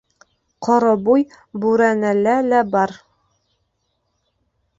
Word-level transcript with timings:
Ҡоро 0.67 0.93
буй 1.09 1.25
бүрәнәлә 1.65 2.33
лә 2.47 2.63
бар. 2.77 2.97